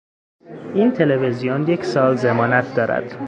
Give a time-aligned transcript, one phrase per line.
[0.75, 3.15] این تلویزیون یک سال ضمانت دارد